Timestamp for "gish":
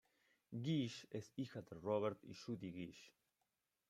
0.63-1.05, 2.71-3.13